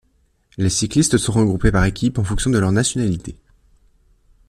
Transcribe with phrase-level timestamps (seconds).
[0.57, 3.37] Les cyclistes sont regroupés par équipes en fonction de leur nationalité.